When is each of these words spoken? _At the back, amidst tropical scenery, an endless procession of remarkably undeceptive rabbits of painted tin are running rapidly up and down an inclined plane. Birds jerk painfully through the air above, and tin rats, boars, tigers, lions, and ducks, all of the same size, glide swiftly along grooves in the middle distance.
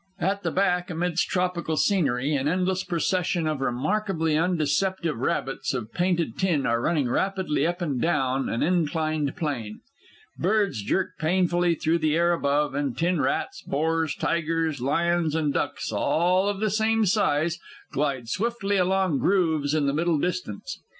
_At 0.19 0.41
the 0.41 0.49
back, 0.49 0.89
amidst 0.89 1.27
tropical 1.29 1.77
scenery, 1.77 2.33
an 2.33 2.47
endless 2.47 2.83
procession 2.83 3.45
of 3.45 3.61
remarkably 3.61 4.33
undeceptive 4.35 5.19
rabbits 5.19 5.75
of 5.75 5.93
painted 5.93 6.39
tin 6.39 6.65
are 6.65 6.81
running 6.81 7.07
rapidly 7.07 7.67
up 7.67 7.83
and 7.83 8.01
down 8.01 8.49
an 8.49 8.63
inclined 8.63 9.35
plane. 9.35 9.81
Birds 10.39 10.81
jerk 10.81 11.19
painfully 11.19 11.75
through 11.75 11.99
the 11.99 12.15
air 12.15 12.33
above, 12.33 12.73
and 12.73 12.97
tin 12.97 13.21
rats, 13.21 13.61
boars, 13.61 14.15
tigers, 14.15 14.81
lions, 14.81 15.35
and 15.35 15.53
ducks, 15.53 15.91
all 15.91 16.47
of 16.49 16.61
the 16.61 16.71
same 16.71 17.05
size, 17.05 17.59
glide 17.91 18.27
swiftly 18.27 18.77
along 18.77 19.19
grooves 19.19 19.75
in 19.75 19.85
the 19.85 19.93
middle 19.93 20.17
distance. 20.17 20.81